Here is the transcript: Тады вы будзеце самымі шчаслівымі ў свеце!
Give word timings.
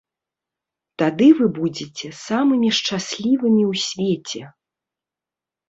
Тады 1.01 1.27
вы 1.41 1.45
будзеце 1.57 2.07
самымі 2.25 2.69
шчаслівымі 2.79 3.63
ў 3.71 3.73
свеце! 3.85 4.41